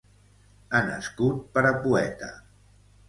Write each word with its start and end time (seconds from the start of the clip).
Ha 0.67 0.79
nascut 0.87 1.43
per 1.59 1.65
a 1.71 1.73
poeta. 1.85 2.31